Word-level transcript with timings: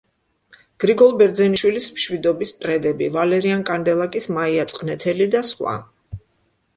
გრიგოლ 0.83 1.11
ბერძენიშვილის 1.19 1.89
„მშვიდობის 1.97 2.53
მტრედები“, 2.55 3.09
ვალერიან 3.17 3.61
კანდელაკის 3.67 4.27
„მაია 4.39 4.65
წყნეთელი“ 4.73 5.29
და 5.37 5.43
სხვა. 5.51 5.75